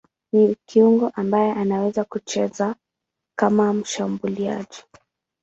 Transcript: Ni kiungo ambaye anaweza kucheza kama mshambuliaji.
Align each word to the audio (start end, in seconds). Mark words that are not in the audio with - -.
Ni 0.33 0.55
kiungo 0.65 1.09
ambaye 1.15 1.51
anaweza 1.51 2.03
kucheza 2.03 2.75
kama 3.37 3.73
mshambuliaji. 3.73 4.83